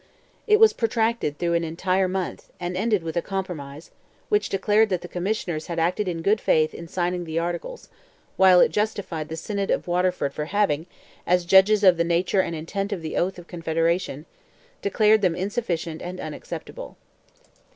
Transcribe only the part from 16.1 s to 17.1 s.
unacceptable.